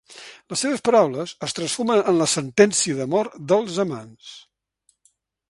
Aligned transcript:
Les 0.51 0.61
seves 0.65 0.81
paraules 0.87 1.33
es 1.47 1.53
transformen 1.59 2.01
en 2.13 2.17
la 2.23 2.29
sentència 2.33 2.99
de 3.01 3.07
mort 3.13 3.37
dels 3.53 3.79
amants. 3.87 4.35